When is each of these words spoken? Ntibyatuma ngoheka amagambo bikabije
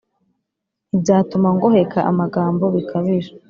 Ntibyatuma 0.87 1.47
ngoheka 1.55 1.99
amagambo 2.11 2.65
bikabije 2.75 3.31